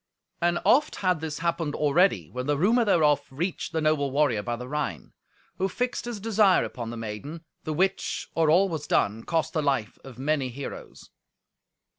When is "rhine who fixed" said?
4.67-6.05